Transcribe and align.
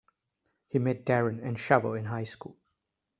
He 0.65 0.79
met 0.79 1.05
Daron 1.05 1.43
and 1.45 1.57
Shavo 1.57 1.93
in 1.95 2.05
high 2.05 2.23
school. 2.23 2.57